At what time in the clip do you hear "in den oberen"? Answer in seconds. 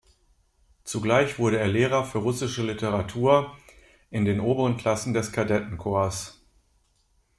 4.09-4.75